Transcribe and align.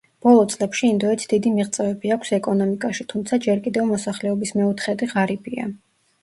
ბოლო 0.25 0.43
წლებში 0.51 0.87
ინდოეთს 0.93 1.27
დიდი 1.33 1.51
მიღწევები 1.57 2.13
აქვს 2.15 2.33
ეკონომიკაში, 2.37 3.05
თუმცა 3.13 3.39
ჯერ 3.47 3.61
კიდევ 3.69 3.87
მოსახლეობის 3.91 4.55
მეოთხედი 4.63 5.13
ღარიბია. 5.15 5.69